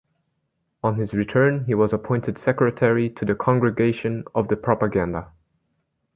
[0.81, 5.27] On his return he was appointed secretary to the Congregation of the Propaganda.